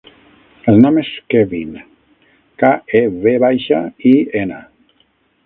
El 0.71 0.79
nom 0.85 0.95
és 1.01 1.11
Kevin: 1.33 1.75
ca, 2.65 2.73
e, 3.01 3.03
ve 3.27 3.35
baixa, 3.45 3.83
i, 4.15 4.17
ena. 4.43 4.61